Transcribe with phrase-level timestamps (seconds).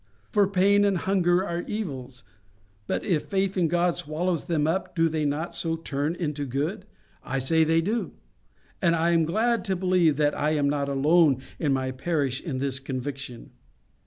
[0.31, 2.23] For pain and hunger are evils,
[2.87, 6.85] but if faith in God swallows them up, do they not so turn into good?
[7.23, 8.13] I say they do.
[8.81, 12.57] And I am glad to believe that I am not alone in my parish in
[12.57, 13.51] this conviction.